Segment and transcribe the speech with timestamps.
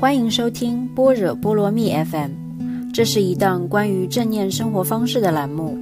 [0.00, 2.30] 欢迎收听般若波罗蜜 FM，
[2.92, 5.76] 这是一档关于正念生活方式的栏目。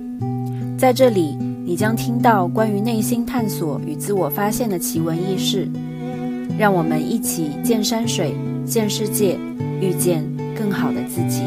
[0.79, 5.69] 在这里，你将听到关于内心探索与自我发现的奇闻异事。
[6.59, 8.35] 让我们一起见山水，
[8.65, 9.39] 见世界，
[9.81, 10.25] 遇见
[10.57, 11.43] 更好的自己。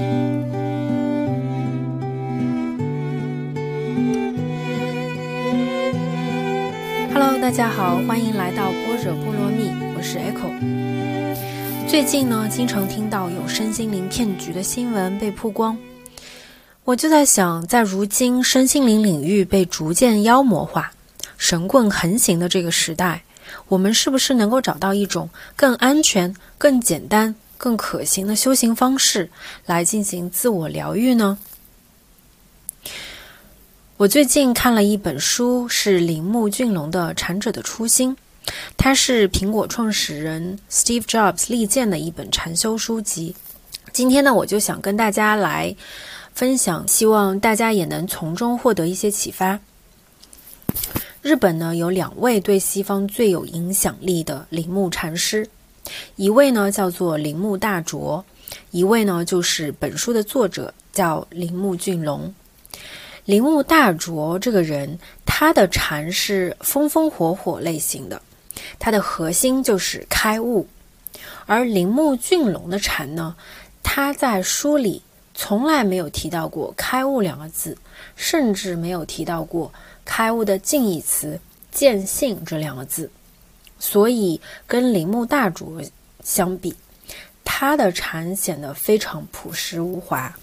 [7.12, 10.54] Hello，大家好，欢迎来到般若波罗蜜，我是 Echo。
[11.96, 15.77] 最近呢，经常听到有身心灵骗局的新闻被曝光，
[16.84, 20.91] 我就在想，在如今身心灵领域被逐渐妖魔化、
[21.38, 23.23] 神棍横行的这个时代，
[23.70, 29.30] 我们是不是能够找到一种更安全、更简单、更可行的修行方式
[29.66, 31.38] 来进行自我疗愈呢？
[33.95, 38.12] 我最近看了一本书，是铃木俊龙的《禅者的初心》，
[38.77, 43.36] 它是苹果创始人 Steve Jobs 力荐的一本禅修书籍。
[43.91, 45.76] 今天呢，我就想跟大家来
[46.33, 49.59] 分享，希望大家也能从中获得一些启发。
[51.22, 55.47] 日本呢有两位对西方最有影响力的铃木禅师，
[56.17, 58.23] 一位呢叫做铃木大拙，
[58.69, 62.31] 一位呢就是本书的作者叫铃木俊龙。
[63.23, 68.22] 铃木大拙这个人，他的禅是风风火火类型的，
[68.80, 70.67] 它的核心就是开悟。
[71.45, 73.36] 而铃木俊龙的禅呢，
[73.84, 75.02] 他在书里
[75.34, 77.78] 从来没有提到过“开悟”两个字，
[78.16, 79.72] 甚至没有提到过
[80.03, 81.39] 开悟的近义词
[81.72, 83.09] “见性”这两个字。
[83.80, 85.81] 所以，跟铃木大拙
[86.23, 86.75] 相比，
[87.44, 90.34] 他的禅显得非常朴实无华。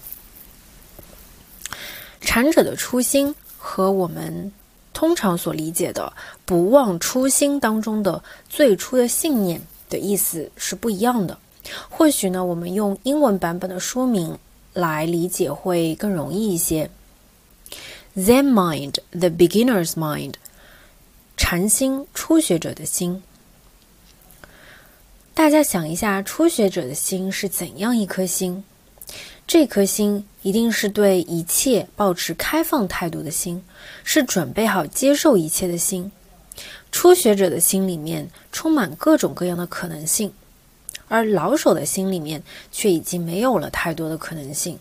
[2.21, 4.51] 禅者的初心和我们
[4.93, 6.13] 通常所理解的
[6.45, 11.37] “不忘初心”当中的最初的信念的意思是不一样的。
[11.89, 14.37] 或许呢，我们用英文版本的书名
[14.73, 16.89] 来理解会更容易一些。
[18.15, 20.33] Zen mind, the beginner's mind，
[21.35, 23.23] 禅心，初学者的心。
[25.33, 28.63] 大家想一下，初学者的心是怎样一颗心？
[29.53, 33.63] 这颗心一定是对一切保持开放态度的心，
[34.03, 36.11] 是准备好接受一切的心。
[36.91, 40.33] 初学者的心里面充满各种各样的可能性，
[41.07, 44.79] 而老手的心里面却已经没有了太多的可能性。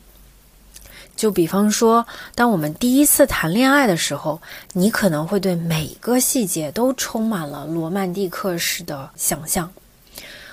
[1.14, 4.40] 就比方说，当我们第一次谈恋爱的时候，
[4.72, 9.70] 你可能会对每个细节都充满了罗曼蒂克式的想象。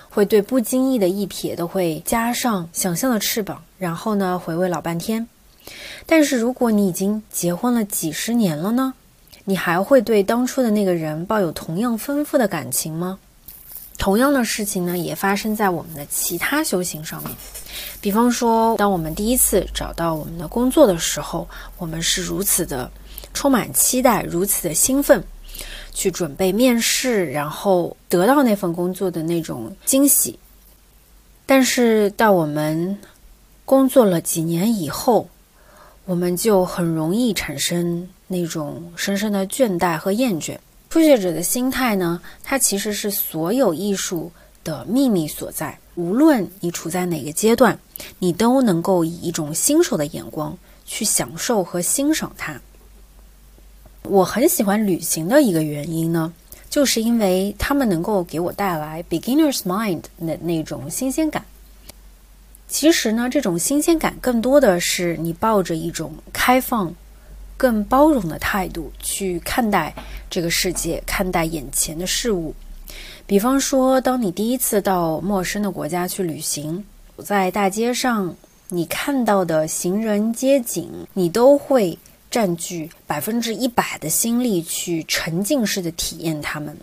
[0.10, 5.28] 会对不经意的一瞥都会加上想象的翅膀，然后呢回味老半天。
[6.06, 8.94] 但是如果你已经结婚了几十年了呢？
[9.46, 13.18] 你还会对当初的那个人抱有同样丰富的感情吗？
[13.98, 17.32] 同样的事情呢，也发生在我们的其他修行上面。
[18.00, 21.48] 比方说，当我们第一次找到我们的工作的时候，
[21.78, 22.90] 我们是如此的
[23.34, 25.24] 充满期待，如此的兴奋。
[25.92, 30.40] 去准备面试，然后得到那份工作的那种惊喜。
[31.46, 32.98] 但是到我们
[33.70, 35.30] 工作了几年以后，
[36.06, 40.58] 我们就很容易产生那种深深的倦怠和厌倦。
[40.90, 44.32] 初学者的心态呢，它其实是所有艺术
[44.64, 45.78] 的秘密所在。
[45.94, 47.78] 无论你处在哪个阶段，
[48.18, 52.60] 你都能够以一种新手的眼光去享受和欣赏它。
[54.02, 56.34] 我很喜欢旅行的一个原因呢，
[56.72, 61.46] 就是因为他们能够给我带来 beginner's mind 的那种新鲜感。
[62.70, 66.94] 其实呢，这种新鲜感更多的是你抱着一种开放、
[67.58, 69.94] 更包容的态度去看待
[70.30, 72.54] 这个世界，看待眼前的事物。
[73.26, 76.86] 比方说，当你第一次到陌生的国家去旅行，
[77.18, 78.34] 在大街上
[78.70, 81.98] 你看到的行人街景，你都会。
[82.32, 86.78] 占据百分之一百的心力去沉浸式的体验它们，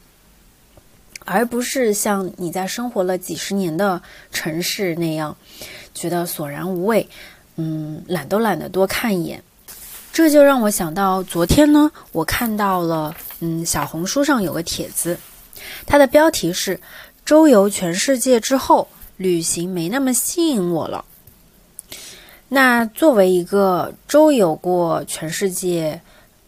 [1.26, 4.00] 而不是像你在生活了几十年的
[4.32, 5.36] 城市那样
[5.92, 7.06] 觉得索然无味，
[7.56, 9.42] 嗯，懒都懒得多看一眼。
[10.12, 15.18] 这就让我想到昨天呢，我看到了，嗯，小红书上有个帖子，
[15.84, 16.80] 它的标题是
[17.26, 18.88] “周游全世界之后，
[19.18, 21.04] 旅行没那么吸引我了”。
[22.48, 26.00] 那作为一个周游过全世界，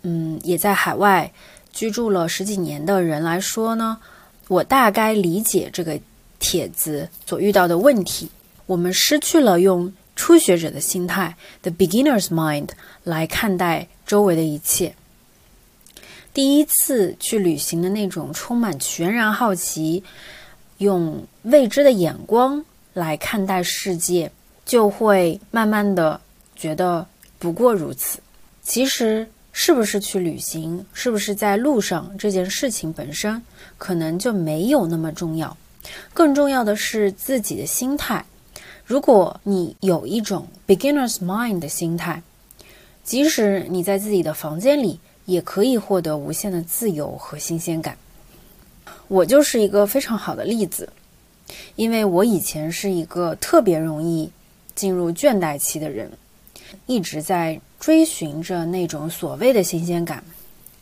[0.02, 1.32] 嗯，也在海外
[1.72, 3.98] 居住了十几年的人来说呢，
[4.48, 5.98] 我大概理解这个
[6.40, 8.28] 帖子所遇到的问题。
[8.66, 12.68] 我们失去了用初学者的心态 （the beginner's mind）
[13.04, 14.94] 来看待周围的一切。
[16.34, 20.02] 第一次去旅行的那种充满全然好奇、
[20.78, 22.64] 用未知的眼光。
[22.94, 24.28] 来看待世界，
[24.64, 26.20] 就会慢慢的
[26.56, 27.06] 觉得
[27.38, 28.18] 不过如此。
[28.60, 29.28] 其实，
[29.60, 33.42] 是不是去旅行，是不是在路上，这件事情本身
[33.76, 35.56] 可能就没有那么重要。
[36.14, 38.24] 更重要的是自己的心态。
[38.86, 42.22] 如果你有一种 beginner's mind 的心态，
[43.02, 47.98] 即使你在自己的房间里，也可以获得无限的自由和新鲜感。
[49.08, 50.88] 我就是一个非常好的例子，
[51.74, 54.30] 因为我以前是一个特别容易
[54.76, 56.12] 进入倦怠期的人，
[56.86, 60.22] 一直在追寻着那种所谓的新鲜感，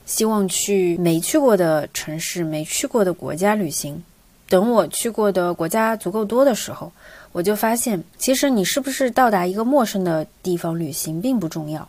[0.05, 4.03] 希望去没去过的城市、没去过的国家旅行。
[4.49, 6.93] 等我去过的国家足够多的时候，
[7.33, 11.89] 我就发现，其实你是不是到达一个陌生的地方旅行并不重要，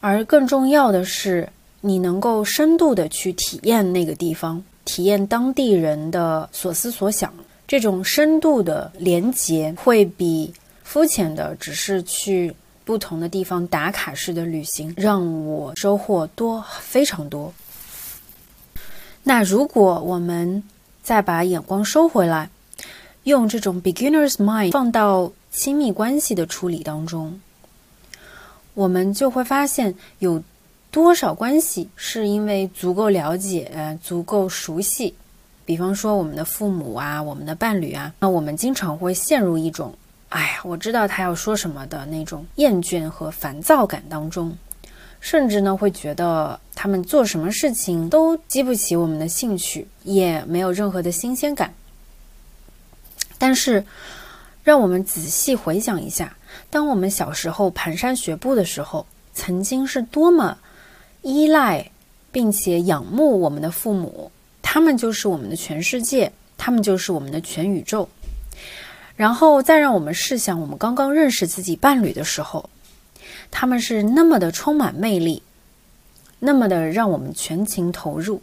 [0.00, 1.48] 而更重要的是
[1.80, 4.62] 你能够深度的去体验那个地方。
[4.84, 7.34] 体验当地人的所思所想，
[7.66, 12.54] 这种深度的连结会比肤浅的只是去
[12.88, 17.52] 不同的地方打卡式的旅行让我收获多非常多。
[19.22, 20.62] 那如果我们
[21.02, 22.48] 再把眼光收回来，
[23.24, 27.38] 用这种 beginner's mind 放到亲密关系的处理当中，
[28.72, 30.42] 我们就会发现有。
[30.90, 35.14] 多少关系是因为足够了解、足够熟悉？
[35.66, 39.94] 比方说我们的父母啊，我们的伴侣啊，那我们经常会陷入一种
[40.28, 44.56] “哎呀，我知道他要说什么”的那种厌倦和烦躁感当中，
[45.20, 51.72] 甚至呢会觉得他们做什么事情都激不起我们的兴趣，也没有任何的新鲜感。
[53.38, 53.84] 但是，
[54.62, 56.36] 让我们仔细回想一下，
[56.68, 60.58] 当我们小时候蹒跚学步的时候，曾经是多么……
[61.22, 61.90] 依赖，
[62.30, 64.30] 并且仰慕我们的父母，
[64.62, 68.08] 他们就是我们的全世界，他们就是我们的全宇宙。
[69.18, 72.70] 然后再让我们试想，我们刚刚认识自己伴侣的时候，
[73.50, 75.42] 他们是那么的充满魅力，
[76.38, 78.40] 那么的让我们全情投入。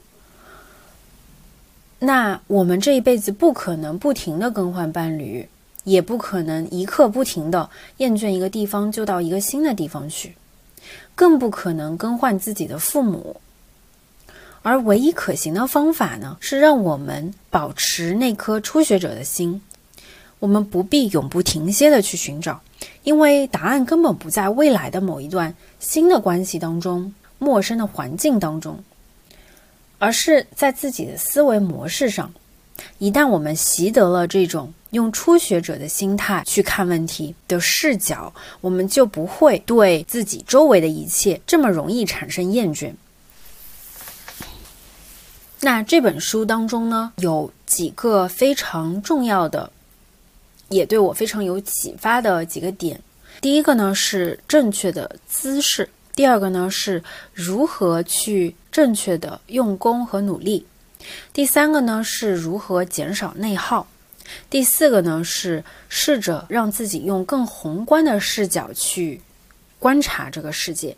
[2.00, 5.48] 那我们这一辈子不可能不停的更换伴侣，
[5.86, 10.36] 也不可能一刻不停的厌倦一个地方就到一个新的地方去。
[11.16, 13.40] 更不可能更换自己的父母，
[14.62, 19.62] 而唯一可行的方法呢，是让我们保持那颗初学者的心。
[20.40, 22.62] 我们不必永不停歇的去寻找，
[23.04, 28.84] 因为答案根本不在未来的某一段新的关系当中、陌生的环境当中，
[29.98, 32.32] 而是在自己的思维模式上。
[32.98, 42.92] 一旦我们习得了这种用初学者的心态去看问题的视角，我们就不会对自己周围的一切这么容易产生厌倦。
[45.62, 49.72] 那这本书当中呢，有几个非常重要的，
[50.70, 53.00] 也对我非常有启发的几个点。
[53.42, 57.04] 第一个呢是正确的姿势，第二个呢是
[57.34, 60.66] 如何去正确的用功和努力。
[61.34, 63.86] 第三个呢是如何减少内耗，
[64.50, 69.22] 第四个呢是试着让自己用更宏观的视角去
[69.78, 70.98] 观察这个世界，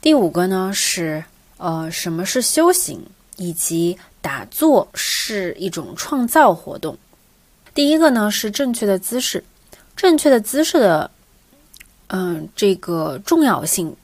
[0.00, 1.24] 第五个呢是
[1.56, 3.04] 呃什么是修行，
[3.38, 6.96] 以及打坐是一种创造活动。
[7.78, 9.44] 第一个呢是正确的姿势，
[9.94, 11.08] 正确的姿势的
[12.08, 13.94] 嗯这个重要性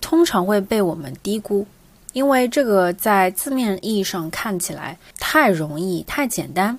[0.00, 1.66] 通常会被我们低估。
[2.12, 6.78] 因为这个在字面意义上看起来太容易、太简单。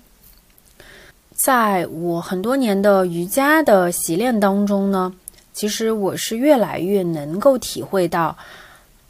[1.36, 5.14] 在我很多年的瑜伽的习练当中呢，
[5.52, 8.38] 其实我是越来越能够体会到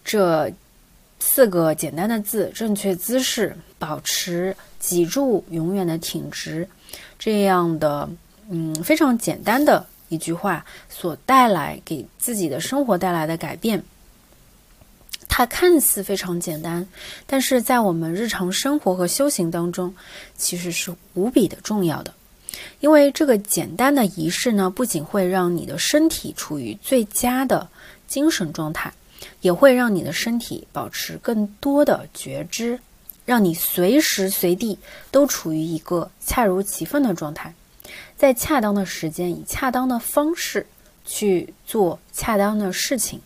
[0.03, 0.51] 这
[1.19, 6.67] 四个简单的字：正确姿势、保持脊柱永远的挺直，
[7.19, 8.09] 这样的
[8.49, 13.83] 嗯非常简单的一句话所带来给自己的生活带来的改变。
[15.29, 16.87] 它看似非常简单，
[17.27, 19.93] 但是在我们日常生活和修行当中，
[20.35, 22.13] 其实是无比的重要的。
[22.79, 27.67] 因为这个简单的仪式呢，不仅会让你的身体处于最佳的
[28.07, 28.91] 精神状态，
[29.41, 32.79] 也会让你的身体保持更多的觉知，
[33.27, 34.79] 让你随时随地
[35.11, 37.53] 都处于一个恰如其分的状态，
[38.15, 40.65] 在恰当的时间以恰当的方式
[41.05, 43.19] 去做恰当的事情。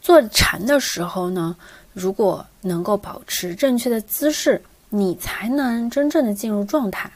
[0.00, 1.56] 坐禅的时候呢，
[1.92, 7.10] 如果能够保持正确的姿势，你才能真正的进入状态。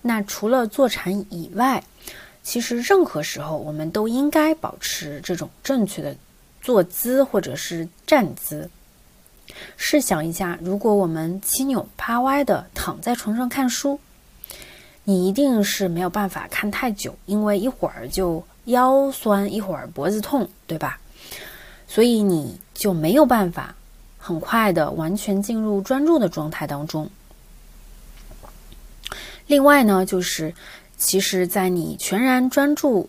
[0.00, 1.82] 那除了坐禅以外，
[2.44, 6.16] 其实任何时候我们都应该保持这种正确的
[6.62, 8.70] 坐姿或者是站姿。
[9.76, 13.98] 试想一下，如果我们七扭八歪的躺在床上看书，
[15.04, 21.00] 你一定是没有办法看太久，因为一会儿就腰酸，一会儿脖子痛，对吧？
[21.86, 23.74] 所以你就没有办法
[24.18, 27.08] 很快的完全进入专注的状态当中。
[29.46, 30.54] 另外呢，就是
[30.98, 33.08] 其实，在你全然专注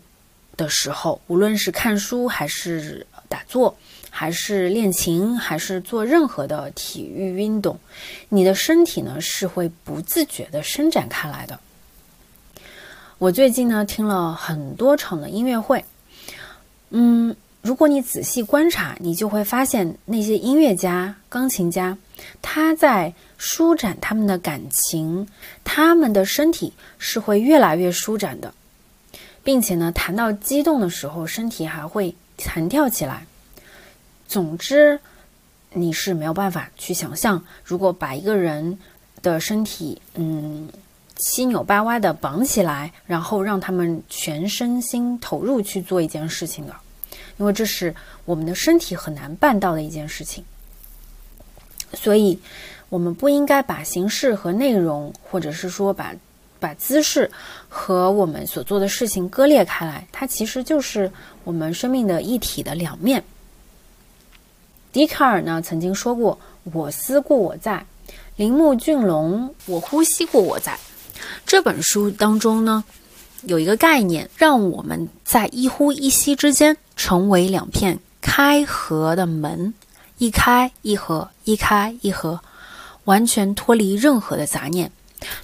[0.55, 3.75] 的时候，无论是看书，还是打坐，
[4.09, 7.79] 还是练琴，还是做任何的体育运动，
[8.29, 11.59] 你的身体呢是会不自觉的伸展开来的。
[13.17, 15.83] 我最近呢听了很多场的音乐会，
[16.89, 17.35] 嗯。
[17.61, 21.97] 如果你仔细观察，你就会发现那些音乐家、钢琴家，
[22.41, 25.27] 他在舒展他们的感情，
[25.65, 28.53] 他们的身体是会越来越舒展的，
[29.43, 33.25] 并且呢，谈到激动的时候，身体还会弹跳起来。
[34.29, 34.99] 总之，
[35.73, 38.77] 你是没有办法去想象，如果把一个人
[39.23, 40.69] 的身体，嗯，
[41.15, 46.75] 七扭八歪的绑起来，然后让他们全身心投入去做一件事情的。
[47.37, 47.93] 因为这是
[48.25, 50.43] 我们的身体很难办到的一件事情，
[51.93, 52.37] 所以
[52.89, 56.13] 我们不应该把形式和内容，或者是说把
[56.59, 57.31] 把姿势
[57.67, 60.07] 和我们所做的事情割裂开来。
[60.11, 61.11] 它其实就是
[61.43, 63.23] 我们生命的一体的两面。
[64.91, 66.39] 笛卡尔呢曾经说过
[66.73, 67.85] ：“我思故我在。”
[68.37, 70.79] 铃木俊龙：“我呼吸过我在。”
[71.45, 72.83] 这本书当中呢。
[73.43, 79.73] 有一个概念，让我们在一呼一吸之间成为两片开合的门，
[80.17, 82.41] 一开一合，一开一合，
[83.05, 84.91] 完全脱离任何的杂念。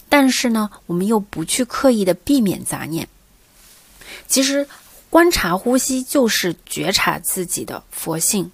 [0.10, 3.08] 但是呢，我们又不去刻意的避免杂念。
[4.28, 4.68] 其实，
[5.10, 8.52] 观察呼吸就是觉察自己的佛性，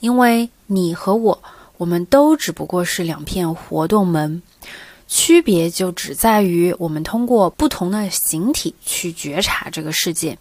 [0.00, 1.42] 因为你和我，
[1.76, 4.42] 我们都只不过是两片活动门。
[5.08, 10.36] 区别就只在于我们通过不同的形体去觉察这个世界。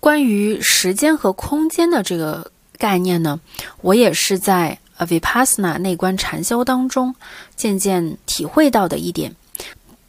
[0.00, 3.38] 关于时间和空间的这个概念呢，
[3.82, 7.14] 我也是在 Vipassana 内观禅修当中
[7.54, 9.36] 渐渐体会到的一点。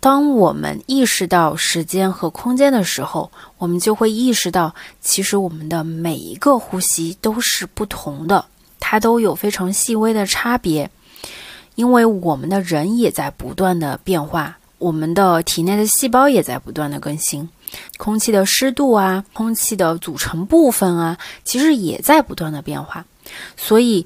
[0.03, 8.43] 当我们意识到时间和空间的时候，我们就会意识到，其实我们的每一个呼吸都是不同的，
[8.81, 10.91] 它都有非常细微的差别。
[11.75, 17.47] 因为我们的人也在不断的变化，我们的体内的细胞也在不断的更新，
[17.97, 23.05] 空气的湿度啊，空气的组成部分啊，其实也在不断的变化。
[23.55, 24.05] 所以，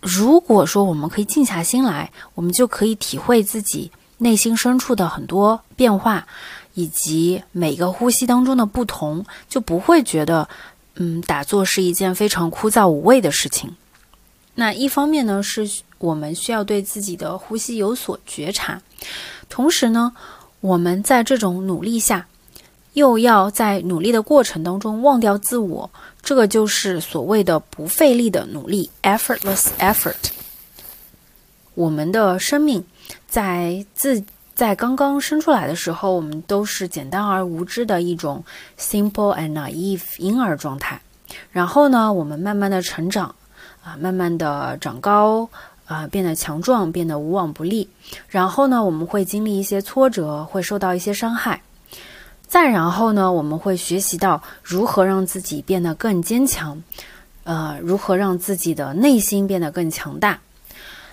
[0.00, 3.92] 如果说我们可以静下心来，我们就可以体会自己
[4.24, 6.26] 内心深处的很多变化，
[6.72, 10.48] 以及每个呼吸当中的不同，就不会觉得，
[10.94, 13.76] 嗯，打坐是一件非常枯燥无味的事情。
[14.54, 18.80] 那一方面呢，是我们需要对自己的呼吸有所觉察，
[19.50, 20.12] 同时呢，
[20.60, 22.26] 我们在这种努力下，
[22.94, 25.90] 又要在努力的过程当中忘掉自我，
[26.22, 30.32] 这个就是所谓的不费力的努力 （effortless effort）。
[31.74, 32.84] 我们的生命
[33.28, 34.22] 在自
[34.54, 38.44] 在刚刚生出来的时候，我们都是简单而无知的一种
[38.78, 41.00] simple and naive 婴儿状态，
[41.52, 43.34] 然后呢，我们慢慢的成长。
[43.84, 45.46] 啊，慢慢的长高，
[45.84, 47.86] 啊，变得强壮，变得无往不利。
[48.28, 51.60] 然后呢，我们会经历一些挫折，会受到一些伤害。
[52.46, 56.82] 再然后呢，我们会学习到如何让自己变得更坚强，
[57.42, 60.40] 呃，如何让自己的内心变得更强大。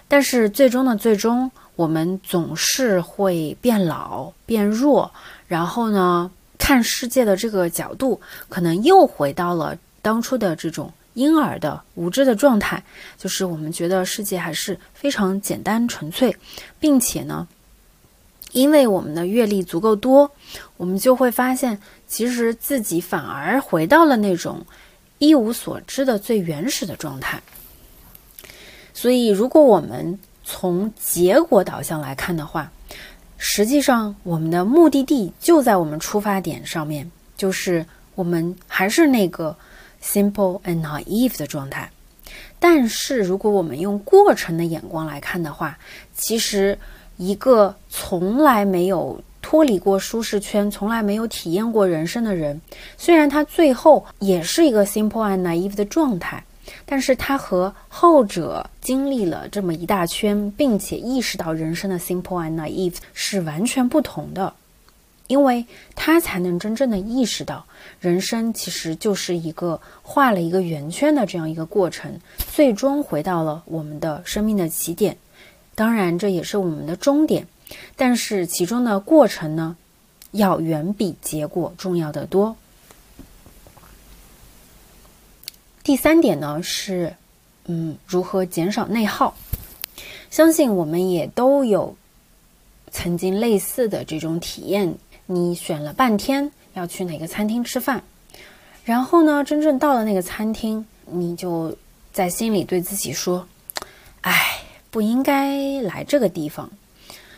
[0.08, 5.12] 但是最终的最终，我们总是会变老、变弱。
[5.48, 10.92] 然后呢，看世界的这个角度，可能又回到了当初的这种。
[11.16, 12.82] 婴儿的无知的状态，
[13.18, 16.34] 就是我们觉得世界还是非常简单纯粹，
[16.80, 17.46] 并且呢，
[18.54, 20.32] 因为我们的阅历足够多，
[20.78, 24.66] 我们就会发现，其实自己反而回到了那种
[25.18, 27.42] 一无所知的最原始的状态。
[28.94, 30.18] 所以，如果我们
[30.52, 32.70] 从结果导向来看的话，
[33.38, 39.56] 实际上我们的目的地就在我们出发点上面，就是我们还是那个。
[40.04, 41.88] simple and naive 的状态，
[42.60, 45.78] 但是如果我们用过程的眼光来看的话，
[46.16, 46.76] 其实
[47.18, 52.60] 一个从来没有脱离过舒适圈、从来没有体验过人生的人，
[52.98, 56.44] 虽然他最后也是一个 simple and naive 的状态，
[56.86, 64.54] 但是他和后者经历了这么一大圈，并且意识到人生的 simple and naive 是完全不同的。
[65.28, 67.66] 因为他才能真正的意识到，
[68.02, 72.20] 人生其实就是一个画了一个圆圈的这样一个过程，
[72.54, 75.16] 最终回到了我们的生命的起点。
[75.74, 77.48] 当然，这也是我们的终点。
[77.96, 79.78] 但是其中的过程呢，
[80.32, 82.58] 要远比结果重要的多。
[85.84, 87.16] 第三点呢是，
[87.66, 89.36] 嗯，如何减少内耗？
[90.30, 91.96] 相信我们也都有
[92.92, 94.96] 曾经类似的这种体验。
[95.26, 98.04] 你选了半天要去哪个餐厅吃饭，
[98.84, 101.76] 然后呢，真正到了那个餐厅，你就
[102.12, 103.48] 在心里对自己说
[104.22, 104.60] ：“哎，
[104.90, 106.70] 不应该来这个地方。”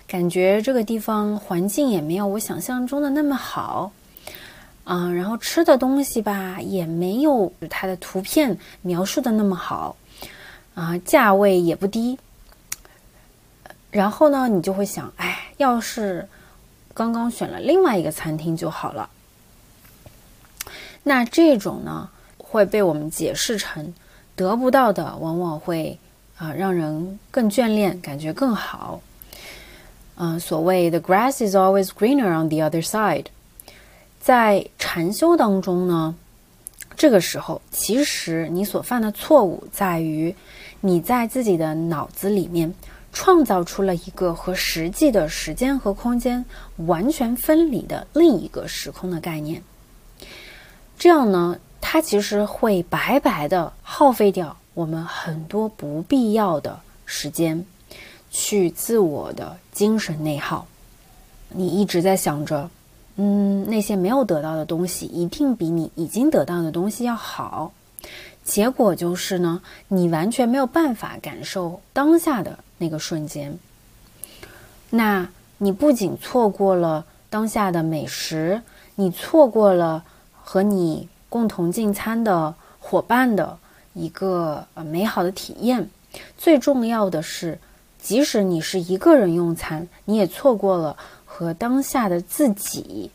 [0.08, 3.92] 感觉这个地方环境也没有我想象中的那么好，
[4.86, 9.96] 嗯，然后吃的东西吧也没有它的图片描述的那么好，
[10.76, 12.20] 啊，价位也不低。
[13.92, 16.28] 然后呢，你就会想，哎，要是
[16.94, 19.10] 刚刚选了另外一个餐厅就好了。
[21.04, 23.94] 那这种呢会被我们解释成
[24.36, 25.98] 得不到的往往会
[26.38, 29.00] 啊让人更眷恋，感觉更好。
[30.16, 33.26] 嗯，所谓 “the grass is always greener on the other side”，
[34.24, 36.16] 在禅修当中呢，
[36.96, 40.34] 这个时候其实你所犯的错误在于，
[40.80, 42.74] 你在自己的脑子里面
[43.12, 46.46] 创造出了一个和实际的时间和空间
[46.78, 49.62] 完全分离的另一个时空的概念。
[50.98, 57.66] 这样呢，它其实会白白的耗费掉我们很多不必要的时间。
[58.32, 60.66] 去自我的精神内耗，
[61.50, 62.72] 你一直在想着，
[63.16, 67.72] 嗯，那些没有得到的东西一定比你已经得到的东西要好，
[68.44, 73.58] 结果就是呢，你完全没有办法感受当下的那个瞬间。
[74.90, 75.30] 那
[75.60, 78.62] 你不仅错过了当下的美食，
[78.96, 80.04] 你错过了
[80.42, 83.58] 和你共同进餐的伙伴的
[83.94, 85.90] 一个美好的体验，
[86.38, 87.60] 最重要的是。
[88.02, 90.98] 即使你是一个人用餐，你也错过了
[91.36, 93.10] 和当下的自己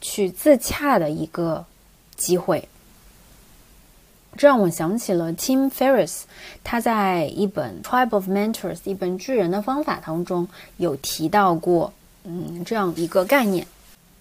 [0.00, 1.64] 去自洽的一个
[2.14, 2.68] 机会。
[4.36, 6.20] 这让我想起了 Tim Ferriss，
[6.62, 10.46] 他在一本《Tribe of Mentors》一本巨人的方法当中
[10.76, 13.66] 有提到过，嗯，这样一个概念，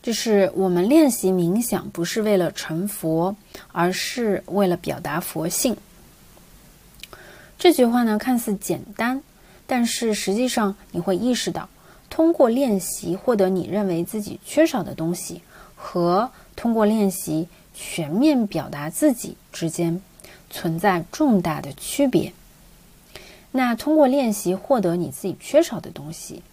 [0.01, 3.35] 就是我们练习冥想不是为了成佛，
[3.71, 5.77] 而是为了表达佛性。
[7.59, 9.21] 这句话呢，看似简单。
[9.65, 11.69] 但是实际上，你会意识到，
[12.13, 15.41] 通过练习获得你认为自己缺少的东西，
[15.75, 19.99] 和通过练习全面表达自己之间
[20.51, 22.31] 存在重大的区别。
[23.51, 26.43] 那通过练习获得你自己缺少的东西，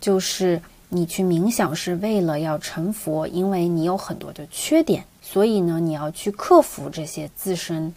[0.00, 7.92] 就是你去冥想是为了要成佛，因为你有很多的缺点，所以呢，你要去克服这些自身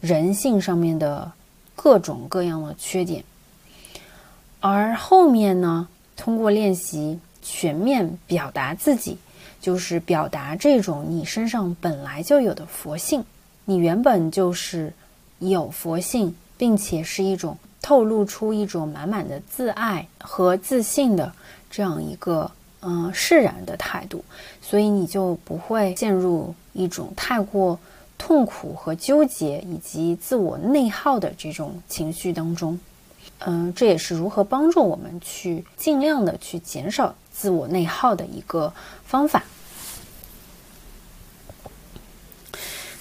[0.00, 1.30] 人性上面的
[1.76, 3.22] 各种各样的缺点。
[4.58, 9.18] 而后面呢，通过练习全面表达自己，
[9.60, 13.24] 就是表达这种你身上本来就有的佛性。
[13.64, 14.92] 你原本就是
[15.38, 21.32] 有佛性，并且是一种透露出一种满满的自爱和自信的
[21.70, 22.50] 这样一个
[22.80, 24.24] 嗯释然的态度，
[24.60, 27.78] 所以你就不会陷入一种太过
[28.16, 32.78] 痛苦和纠结以及自我内耗的这种情绪当中。
[33.46, 38.72] 嗯，这也是如何帮助我们去尽量的去减少自我内耗的一个
[39.04, 39.44] 方法。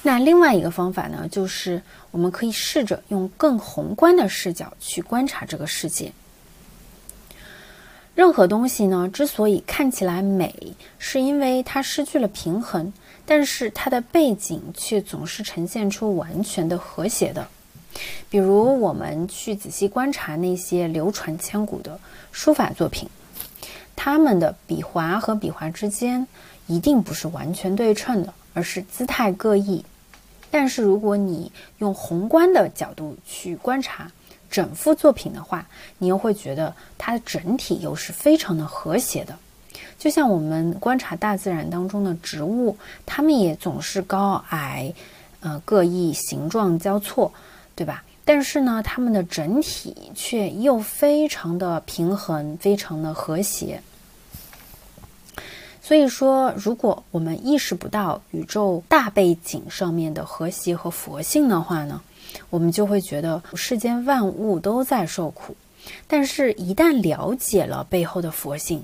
[0.02, 6.12] 那另外一个方法呢，就是我们可以试着用更宏观的视角去观察这个世界。
[8.14, 12.92] 任何东西呢，之所以看起来美，是因为它失去了平衡，
[13.26, 17.48] 但是它的背景却总是呈现出完全的和谐的。
[18.30, 22.00] 比如，我们去仔细观察那些流传千古的
[22.32, 23.10] 书法作品，
[23.96, 26.28] 他们的笔划和笔划之间
[26.68, 29.86] 一定不是完全对称的，而是姿态各异。
[30.50, 34.12] 但是，如果你用宏观的角度去观察
[34.52, 39.38] 整幅作品的话，你又会觉得它的整体又是非常的和谐的。
[39.98, 44.94] 就像我们观察大自然当中的植物，它们也总是高矮，
[45.40, 47.34] 呃，各异，形状交错。
[47.76, 48.04] 对吧？
[48.26, 53.82] 但是呢，它们的整体却又非常的平衡，非常的和谐。
[55.82, 62.02] 所以说，如果我们意识不到宇宙大背景上面的和谐和佛性的话呢，
[62.50, 65.54] 我们就会觉得世间万物都在受苦。
[66.08, 68.82] 但是，一旦了解了背后的佛性，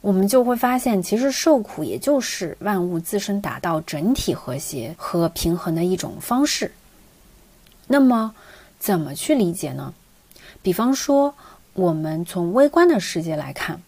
[0.00, 6.72] 我们就会发现，其实受苦也就是万物自身达到整体和谐和平衡的一种方式。
[7.88, 8.32] 那么，
[8.78, 9.92] 怎么去理解呢？
[10.62, 11.34] 比方说，
[11.72, 13.80] 我们从微观的世界来看，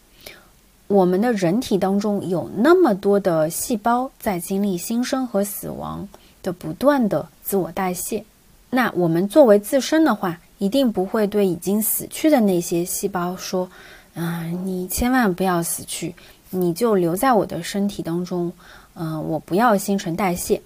[0.86, 6.08] 我们的人体当中有那么多的细胞在经历新生和死亡
[6.42, 8.24] 的不断的自我代谢，
[8.70, 13.68] 那我们作为自身的话，一定不会对已经死去的那些细胞说
[14.14, 16.14] ：“嗯，你千万不要死去，
[16.48, 18.52] 你就留在我的身体当中，
[18.94, 20.62] 嗯，我不要新陈代谢。”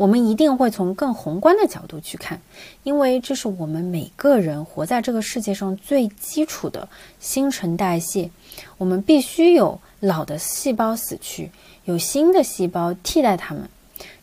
[0.00, 2.40] 我们一定会从更宏观的角度去看，
[2.84, 8.30] 因为这是我们每个人活在这个世界上最基础的新陈代谢。
[8.78, 11.50] 我们必须有老的细胞死去，
[11.84, 13.68] 有新的细胞替代它们，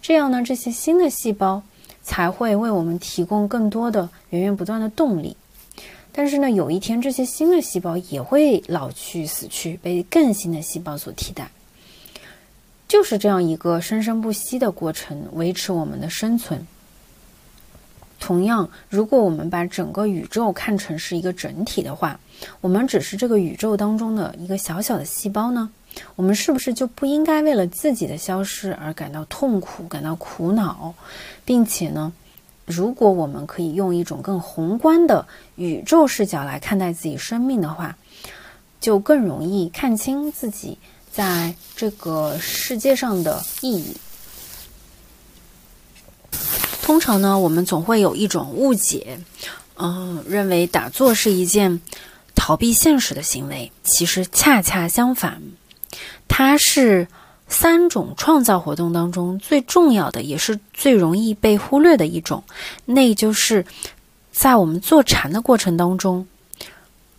[0.02, 1.62] 这样呢，这些新的细胞
[2.02, 5.38] 才会为我们提供更多的源源不断的动力。
[6.12, 11.52] 但是呢，有一天这些新的细胞也会老去死去，被更新的细胞所替代。
[12.88, 16.65] 就是这样一个生生不息的过程，维持我们的生存。
[18.19, 22.19] 同样，如果我们把整个宇宙看成是一个整体的话，
[22.62, 25.69] 我们只是这个宇宙当中的一个小小的细胞呢？
[26.15, 30.93] 我们是不是就不应该为了自己的消失而感到痛苦、感到苦恼，
[31.45, 32.13] 并且呢？
[32.65, 37.97] 如果我们可以用一种更宏观的宇宙视角来看待自己生命的话，
[38.80, 40.78] 就更容易看清自己。
[41.18, 43.98] 在这个世界上的意义，
[46.84, 49.20] 通常呢，我们总会有一种误解，
[49.78, 51.82] 嗯，认为打坐是一件
[52.36, 53.72] 逃避现实的行为。
[53.82, 55.42] 其实恰恰相反，
[56.28, 57.08] 它是
[57.48, 62.44] 三种创造活动当中最重要的，也是最容易被忽略的一种。
[62.86, 63.66] 那就是
[64.32, 66.28] 在我们坐禅的过程当中。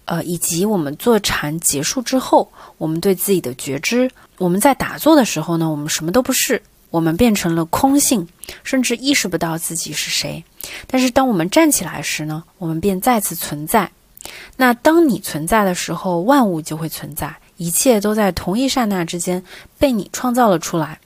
[0.08, 8.26] 呃，以及我们坐禅结束之后，我们对自己的觉知，我们在打坐的时候呢，我们什么都不是，我们变成了空性，
[8.64, 10.42] 甚至意识不到自己是谁。
[10.86, 13.90] 但是当我们站起来时呢，我们便再次存在。
[14.56, 19.44] 那当你存在的时候，万物就会存在，一切都在同一刹那之间
[19.78, 20.98] 被你创造了出来。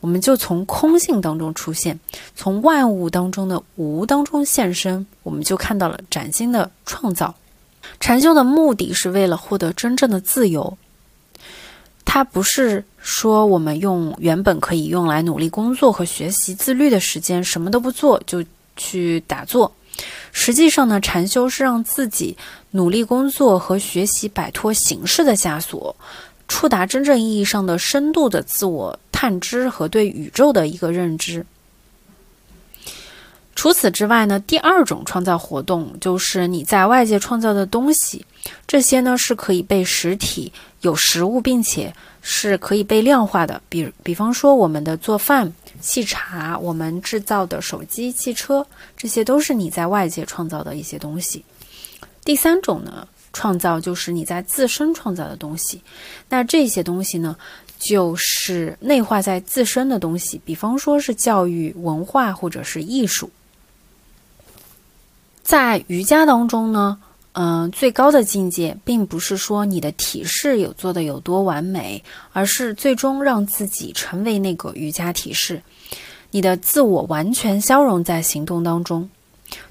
[0.00, 2.00] 我们就从空性当中出现，
[2.34, 7.34] 从万物当中的无当中现身，我们就看到了崭新的创造。
[7.98, 10.76] 禅修的目的是为了获得真正的自由，
[12.04, 18.44] 它不是说我们用原本可以用来努力工作和学习、自律的时间什么都不做就
[18.76, 19.72] 去打坐。
[20.30, 22.36] 实际上呢，禅修是让自己
[22.70, 25.96] 努力工作和学习，摆脱形式的枷锁，
[26.46, 31.44] 触达真正意义上的深度的自我探知和对宇宙的一个认知。
[33.66, 38.24] 除此之外呢，第二种创造活动就是你在外界创造的东西，
[38.64, 40.52] 这些呢是可以被实体
[40.82, 43.60] 有实物，并且是可以被量化的。
[43.68, 45.52] 比比方说，我们的做饭、
[45.82, 48.64] 沏茶，我们制造的手机、汽车，
[48.96, 51.44] 这些都是你在外界创造的一些东西。
[52.24, 55.82] 第三种呢，创造就是你在自身创造的东西，
[56.28, 57.36] 那这些东西呢，
[57.80, 63.28] 就是内化在自身的东西，比方说是教育、文化或者是艺术。
[65.46, 66.98] 在瑜伽当中呢，
[67.34, 75.62] 嗯，最高的境界并不是说你的体式有做的有多完美，而是最终让自己成为那个瑜伽体式，
[76.32, 79.08] 你的自我完全消融在行动当中。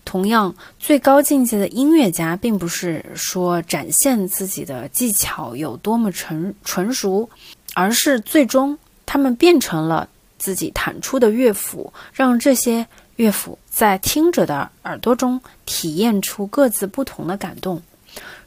[0.05, 7.29] 同样，最高境界的音乐家并不是说展现自己的技巧有多么纯纯熟，
[7.73, 10.07] 而是最终他们变成了
[10.37, 12.87] 自己弹出的乐府，让这些。
[13.17, 17.81] 乐府在听者的耳朵中体验出各自不同的感动，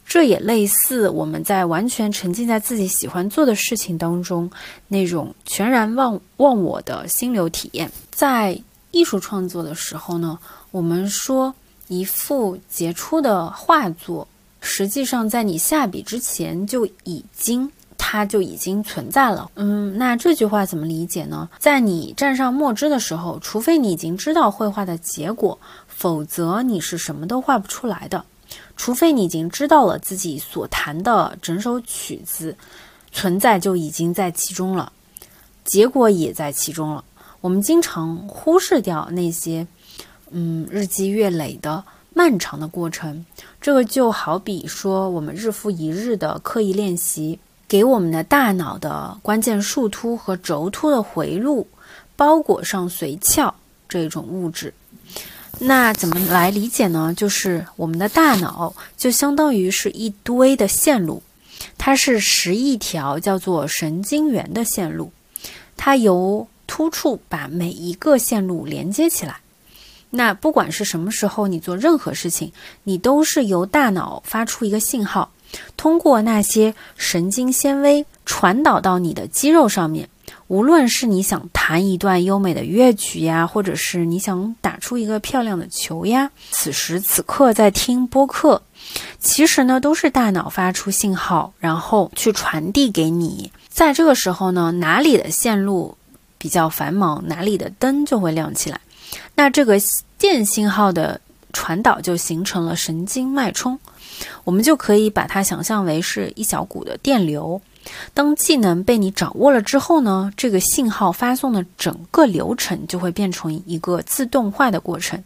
[0.07, 4.51] 这也类似我们在完全沉浸在自己喜欢做的事情当中
[4.89, 7.93] 那种全然忘忘我的心流体验。
[8.11, 8.59] 在
[8.91, 10.39] 艺术创作的时候呢，
[10.71, 11.55] 我们说
[11.89, 14.27] 一幅杰出的画作，
[14.63, 17.71] 实际上在你下笔之前就已经。
[18.11, 19.51] 它就已经存在了。
[19.57, 21.47] 嗯，那这句话怎么理解呢？
[21.59, 28.25] 在你蘸上墨汁的时候，除非你已经知道绘画的结果，否则你是什么都画不出来的。
[28.79, 32.57] 除非你已经知道了自己所弹的整首曲子
[33.13, 34.91] 存在就已经在其中了，
[35.67, 37.05] 结果也在其中了。
[37.43, 39.67] 我们经常忽视掉那些，
[40.31, 43.27] 嗯，日积月累的漫长的过程。
[43.61, 47.39] 这个就好比说，我们日复一日的刻意练习。
[47.69, 51.69] 给我们的大脑的关键树突和轴突的回路
[52.17, 53.55] 包裹上髓鞘
[53.89, 54.73] 这种物质，
[55.59, 57.13] 那怎么来理解呢？
[57.15, 61.23] 就是我们的大脑就相当于是一堆的线路，
[61.77, 65.13] 它是十亿条叫做神经元的线路，
[65.77, 69.41] 它由突触把每一个线路连接起来。
[70.11, 72.53] 那不管是什么时候你做任何事情，
[72.83, 75.31] 你都是由大脑发出一个信号。
[75.77, 80.09] 通过那些神经纤维传导到你的肌肉上面。
[80.49, 88.63] 无论是你想弹一段优美的乐曲呀，或者是你想打出一个漂亮的球呀，此时此刻在听播客，
[89.19, 93.53] 其实呢都是大脑发出信号，然后去传递给你。
[93.69, 95.97] 在这个时候呢，哪里的线路
[96.39, 98.81] 比较繁忙，哪里的灯就会亮起来。
[99.35, 99.79] 那这个
[100.19, 101.21] 电信号的
[101.53, 103.79] 传导就形成了神经脉冲，
[104.45, 107.61] 我们就可以把它想象为是一小股的电流。
[108.13, 115.23] 当技能被你掌握了之后呢，这个信号发送的整个流程就会变成一个自动化的过程。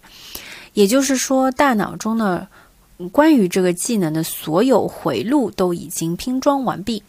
[0.74, 2.46] 也就是说，大脑中的
[3.10, 7.02] 关于这个技能的所有回路都已经拼装完毕，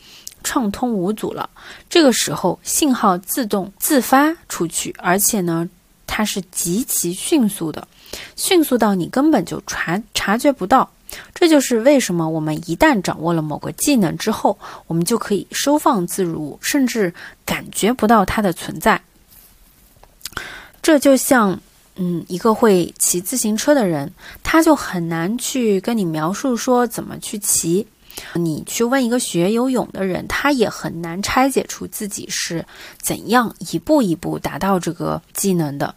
[0.43, 1.47] 畅通无阻了。
[1.87, 5.69] 这个时候，信号自动自发出去，而且呢，
[6.07, 7.87] 它是极其迅速的，
[8.35, 10.89] 迅速到你根本就察察觉不到。
[11.33, 17.13] 这就是为什么我们一旦掌握了某个技能之后，我们就可以收放自如，甚至
[17.45, 19.01] 感觉不到它的存在。
[20.81, 21.59] 这就像，
[21.95, 24.11] 嗯，一个会骑自行车的人，
[24.43, 27.87] 他就很难去跟你描述说怎么去骑。
[28.33, 32.63] 你去问一个学游泳的人，他也很难拆解出自己是
[33.01, 35.95] 怎样一步一步达到这个技能的。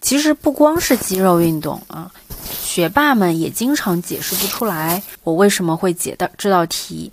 [0.00, 2.10] 其实不光是肌肉运动啊。
[2.44, 7.10] 学霸们也经常解释不出来，我为什么会解的这道题。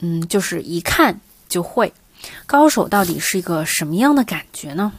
[0.00, 1.18] 嗯，就是一看
[1.48, 1.92] 就会。
[2.44, 4.92] 高手到底是一个什么样的感觉呢？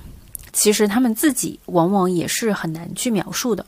[0.53, 3.63] 其实他们自己往往也是很难去描述的。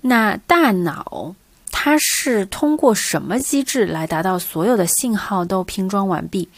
[0.00, 1.34] 那大脑
[1.70, 6.48] 它是通过什么机制来达到所有的信号都拼装完毕，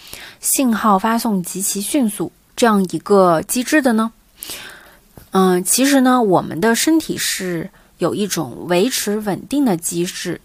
[0.40, 4.10] 信号发送极其迅速这样一个机制的呢？
[5.32, 7.68] 嗯，其实呢，我们的身体是。
[7.98, 10.40] 有一种维持稳定的机制，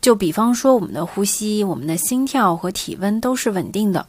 [0.00, 4.06] 就比方说我们的呼吸、我们的心跳和体温都是稳定的。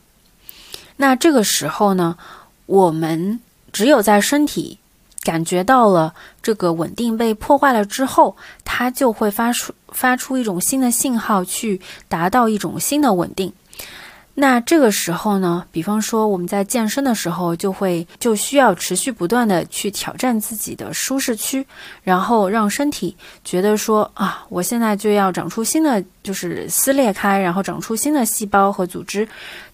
[0.97, 2.17] 那这个时候呢，
[2.65, 3.39] 我们
[3.71, 4.77] 只有在身体
[5.23, 13.51] 感觉到了这个稳定被破坏了之后，它就会发出发出一种新的信号，去达到一种新的稳定。
[14.37, 21.65] 那这个时候呢，比方说我们在健身的时候，就会就需要持续不断的去挑战自己的舒适区，
[22.03, 29.25] 然后让身体觉得说啊，我现在就要长出新的，就是撕裂开，然后长出新的细胞和组织，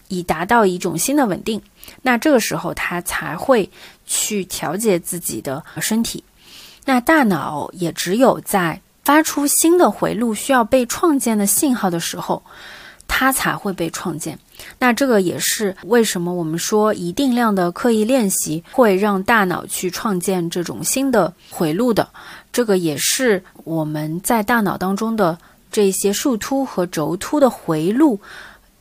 [0.09, 1.59] 以达到一种新的稳定。
[2.03, 3.67] 那这个时候，它才会
[4.05, 6.23] 去调节自己的身体。
[6.85, 12.43] 那大脑也只有在发出新的回路需要被创建的信号的时候。
[13.13, 14.39] 它才会被创建。
[14.79, 22.07] 那这个也是为什么我们说一定量的刻意练习会让大脑去创建这种新的回路的。
[22.51, 25.37] 这个也是我们在大脑当中的
[25.71, 28.19] 这些树突和轴突的回路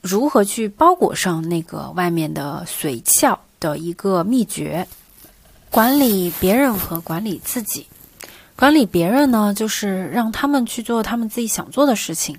[0.00, 4.86] 如何去包裹上那个外面的髓鞘的一个秘诀。
[5.70, 7.86] 管理别人和管理自己，
[8.56, 12.36] 管理别人呢，就是让他们去做他们自己想做的事情。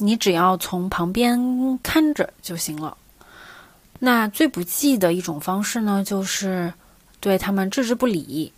[0.00, 2.96] 你只要从旁边看着就行了。
[3.98, 6.72] 那最不济的一种方式呢，就是
[7.20, 8.52] 对他们置之不理。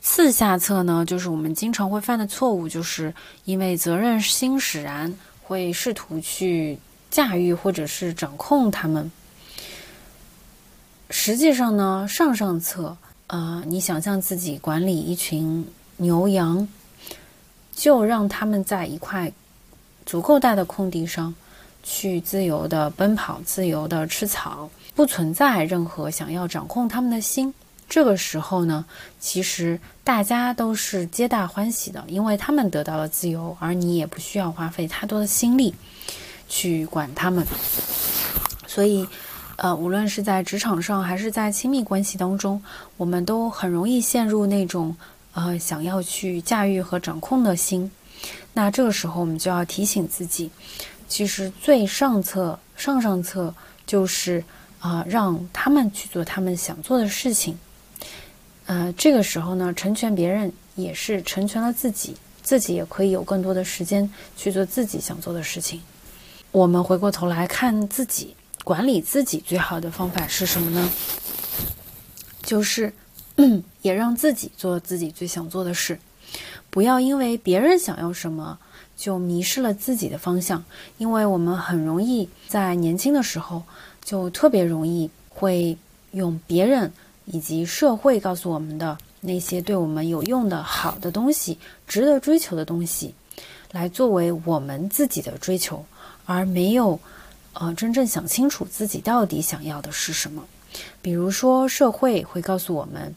[0.00, 6.78] 次下策呢，就是我们经常会犯的错误，就是因为责任心使然，会试图去
[7.10, 9.10] 驾驭或者是掌控他们。
[11.08, 12.96] 实际上呢，上上策，
[13.28, 15.64] 呃，你想象自己管理一群
[15.96, 16.68] 牛羊，
[17.74, 19.32] 就让他们在一块。
[20.04, 21.34] 足够大的空地上，
[21.82, 27.52] 去自由的奔跑，自由的吃草，不存在任何想要掌控他们的心。
[27.88, 28.84] 这个时候呢，
[29.20, 35.74] 其实大家都是皆大欢喜的，因为他们得到了自由，而你也不需要花费太多的心力
[36.48, 37.46] 去管他们。
[38.66, 39.06] 所以，
[39.56, 42.62] 呃，无论是在职场上还是在亲密关系当中，
[42.96, 44.96] 我们都很容易陷入那种
[45.34, 47.90] 呃想要去驾驭和掌控的心。
[48.54, 50.50] 那这个时候，我们就要提醒自己，
[51.08, 53.54] 其实最上策、上上策
[53.86, 54.44] 就是
[54.80, 57.58] 啊，让他们去做他们想做的事情。
[58.66, 65.80] 呃，这个时候呢，成全别人也是成全了自己，自己也可以有更多的时间去做自己想做的事情。
[66.50, 70.90] 我们回过头来看自己，管理自己最好的方法是什么呢？
[72.42, 72.92] 就是
[73.80, 75.98] 也让自己做自己最想做的事。
[76.72, 78.58] 不要因为别人想要什么
[78.96, 80.64] 就迷失了自己的方向，
[80.96, 83.62] 因为我们很容易在年轻的时候
[84.02, 85.76] 就特别容易会
[86.12, 86.90] 用别人
[87.26, 93.14] 以及社会告诉我们的那些对我们有用的好的东西、值得追求的东西，
[93.70, 95.84] 来作为我们自己的追求，
[96.24, 96.98] 而没有
[97.52, 100.42] 呃真正想清楚自己到底想要的是什么。
[101.02, 103.14] 比如说，社会会告诉我们，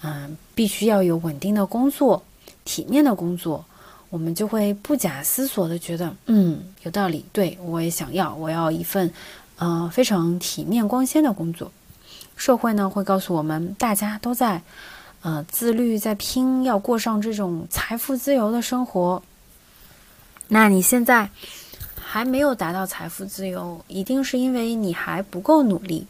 [0.00, 2.22] 嗯，必须要有稳定的工作、
[2.68, 3.64] 体面的工作，
[4.10, 9.10] 我们就会不假思索的觉得，嗯，有道理，对我也想要，我要一份，
[9.56, 11.72] 呃，非常体面光鲜的工作。
[12.36, 14.62] 社会呢会告诉我们，大家都在，
[15.22, 19.22] 呃，自律，在拼，要过上这种财富自由的生活。
[20.48, 21.30] 那你现在
[21.98, 26.06] 还没有达到财富自由，一定是因为你还不够努力。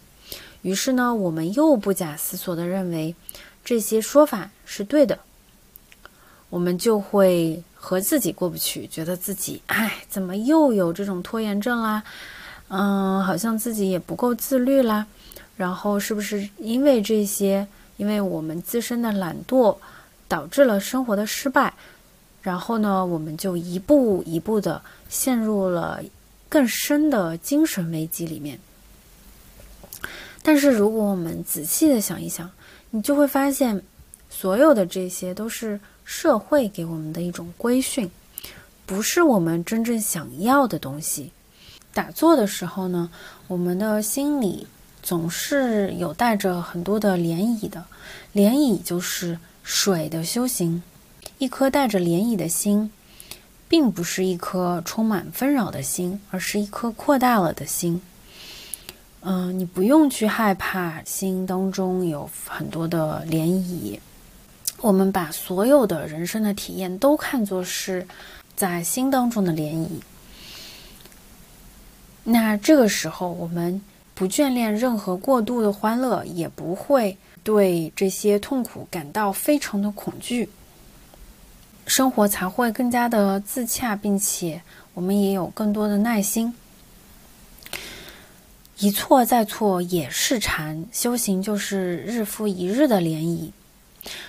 [0.63, 3.15] 于是呢，我们又不假思索地认为
[3.65, 5.21] 这些说法是对的，
[6.51, 12.03] 我们就会和自己过不去，觉得自己哎，怎么又有这种拖延症啦？
[12.69, 15.07] 嗯，好像自己也不够自律啦。
[15.57, 19.77] 然后是不是因为这些，因为我们自身的懒惰，
[20.29, 21.75] 导致了生活的失败？
[22.41, 26.01] 然后呢，我们就一步一步的陷入了
[26.49, 28.59] 更深的精神危机里面。
[30.43, 32.49] 但是，如果我们仔细的想一想，
[32.91, 33.83] 你就会发现，
[34.31, 38.11] 所有的这些都是社会给我们的一种规训，
[38.87, 41.31] 不是我们真正想要的东西。
[41.93, 43.11] 打坐的时候呢，
[43.47, 44.67] 我们的心里
[45.03, 47.85] 总是有带着很多的涟漪的，
[48.35, 50.83] 涟漪就是水的修行。
[51.37, 52.91] 一颗带着涟漪的心，
[53.69, 58.01] 并不是一颗充满纷扰的心，而是一颗扩大了的心。
[59.21, 64.01] 嗯，你不用去害怕心当中有很多的涟漪。
[64.81, 68.07] 我们把所有的人生的体验都看作是
[68.55, 69.89] 在心当中的涟漪。
[72.25, 73.81] 那这个时候，我们
[74.15, 80.49] 不眷恋任何过度的欢乐，也不会对这些痛苦感到非常的恐惧，
[81.87, 84.61] 生活才会更加的自洽，并且
[84.95, 86.55] 我们也有更多的耐心。
[88.79, 93.51] 一错再错也是禅，修行就是日复一日的涟漪。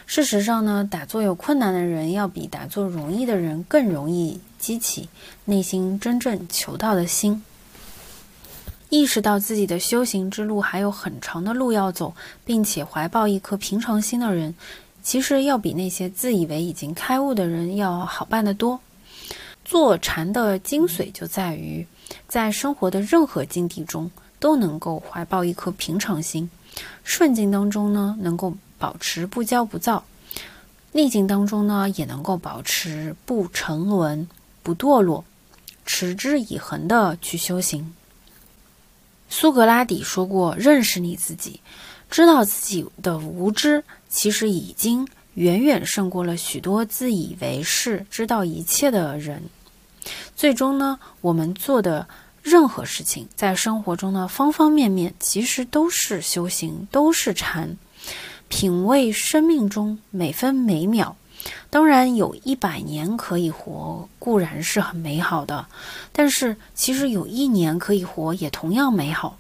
[0.06, 5.08] 事实上呢，打坐有困难的人，要比打坐容易的人更容易激起
[5.46, 7.44] 内心真正求道的心。
[8.90, 14.54] 意识到自己的修行之路还有很长的路要走，并且怀抱一颗平常心的人，
[15.04, 18.80] 其实要比那些自以为已经开悟的人要好办得多。
[19.64, 21.86] 坐禅的精髓就在于，
[22.28, 24.10] 在生活的任何境地中。
[24.42, 26.50] 都能够怀抱一颗平常心，
[27.04, 30.04] 顺境当中呢，能够保持不骄不躁；
[30.94, 34.28] 逆境当中呢，也能够保持不沉沦、
[34.64, 35.24] 不堕落，
[35.86, 37.94] 持之以恒的去修行。
[39.30, 41.60] 苏格拉底说过：“认识你自己，
[42.10, 49.44] 知道自己的无知，其实已经远远胜过了许多自以为是知道一切的人。”
[50.36, 52.08] 最终呢，我们做的。
[52.42, 57.78] 任何事情在生活中的方方面面，其实都是修行，都是禅。
[58.50, 61.16] 品味生命中每分每秒，
[61.70, 65.66] 当然有一百年可以活，固然是很美好的。
[66.12, 69.38] 但是其实有一年可以活，也同样美好。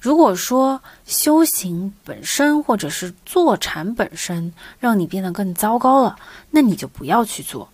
[0.00, 6.16] 如果说修行本身，或者是坐禅本身，让你变得更糟糕了，
[6.50, 7.68] 那你就不要去做。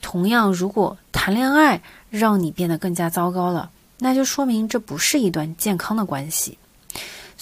[0.00, 6.56] 同样，如果谈恋爱，让你变得更加糟糕了，那就说明这不是一段健康的关系。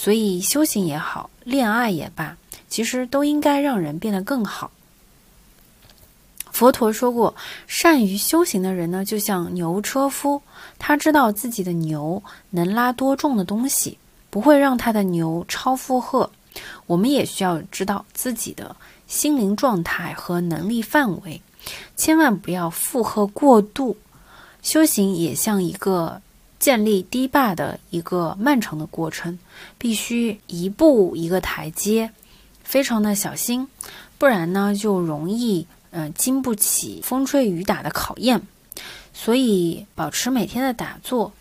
[0.02, 2.36] 所以修行也好，恋爱也罢，
[2.68, 4.68] 其实都应该让人变得更好。
[6.50, 7.32] 佛陀说过，
[7.68, 10.42] 善于修行的人呢，就像牛车夫，
[10.76, 13.96] 他知道自己的牛能拉多重的东西，
[14.28, 16.28] 不会让他的牛超负荷。
[16.88, 18.74] 我们也需要知道自己的
[19.06, 21.40] 心灵状态和能力范围，
[21.94, 23.96] 千万不要负荷过度。
[24.62, 26.20] 修行也像一个
[26.62, 29.36] 建立堤坝的一个漫长的过程，
[29.78, 32.10] 必须一步一个台阶，
[32.62, 33.66] 非常的小心，
[34.16, 38.42] 不然呢就容易嗯经不起风吹雨打的考验。
[39.12, 41.32] 所以保持每天的打坐，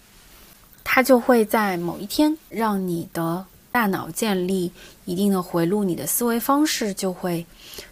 [0.83, 4.71] 它就会在某一天让你的大脑建立
[5.05, 7.45] 一定的回路，你的思维方式就会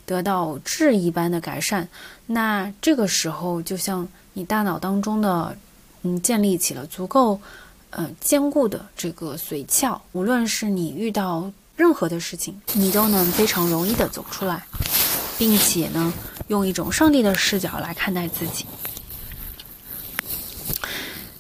[0.08, 1.88] 得到质一般的改善。
[2.26, 4.08] 那这个时候就像。
[4.34, 5.58] 你大脑当中的，
[6.04, 7.40] 嗯，建立起了足够，
[7.90, 14.66] 呃，坚固的这个髓鞘，无论是你遇到任何的事情，你都能非常容易的走出来，
[15.38, 16.14] 并且呢，
[16.48, 18.66] 用一种上帝的视角来看待自己。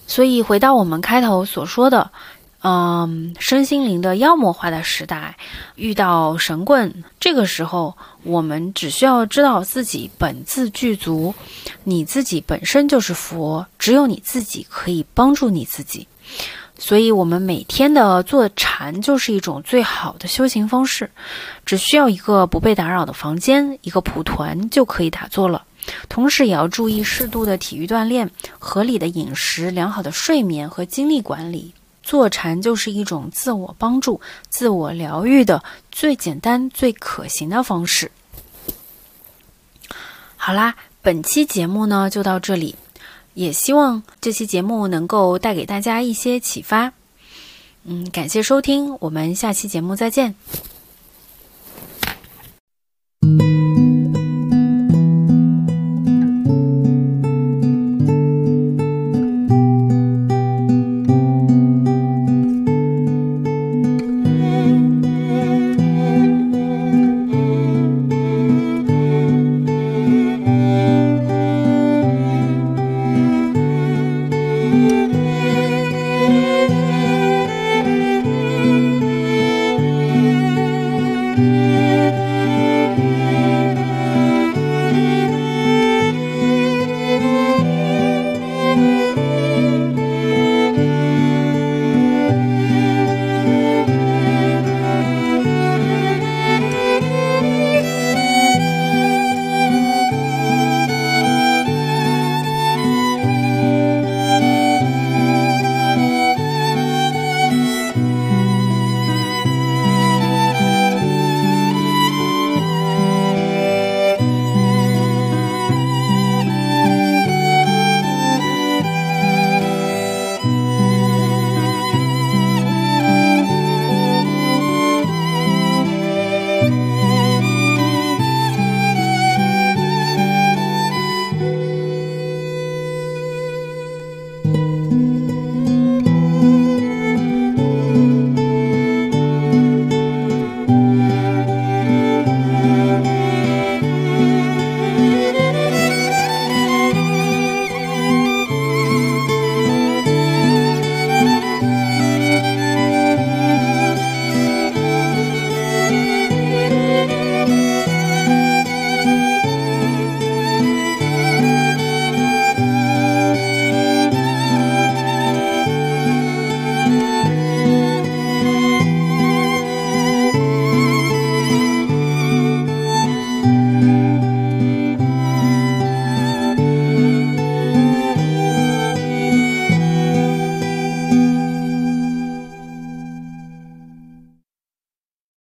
[0.07, 2.12] 所以回到我们开头所说的，
[2.62, 5.38] 嗯，身心灵的妖魔化的时代，
[5.76, 11.34] 遇到神棍，这个时候我们只需要知道自己本自具足，
[11.86, 16.05] 你自己本身就是佛，只有你自己可以帮助你自己。
[16.78, 21.10] 所以，我们每天的坐禅就是一种最好的修行方式，
[21.66, 25.64] 只需要一个不被打扰的房间，一个蒲团就可以打坐了。
[26.07, 31.74] 同时，也要注意适度的体育锻炼、合理的饮食、良好的睡眠和精力管理。
[32.10, 38.12] 坐禅就是一种自我帮助、自我疗愈的最简单、最可行的方式。
[40.36, 42.74] 好啦，本期节目呢就到这里，
[43.36, 46.91] 也希望这期节目能够带给大家一些启发。
[47.84, 50.34] 嗯，感谢收听，我们下期节目再见。